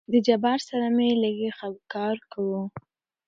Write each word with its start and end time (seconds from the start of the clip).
د 0.11 0.13
جبار 0.27 0.59
سره 0.69 0.85
مې 0.95 1.09
لېږ 1.21 1.41
کار 1.93 2.15
وو. 2.49 2.61